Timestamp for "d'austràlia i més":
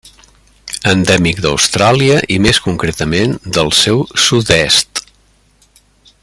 1.45-2.61